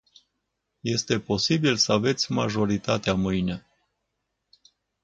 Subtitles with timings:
[0.83, 3.65] Este posibil să aveți majoritatea mâine.